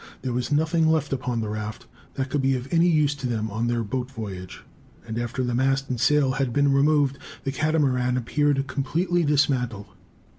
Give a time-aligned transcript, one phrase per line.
[0.23, 3.51] There was nothing left upon the raft that could be of any use to them
[3.51, 4.63] on their boat voyage;
[5.05, 9.85] and after the mast and sail had been removed, the Catamaran appeared completely dismantled.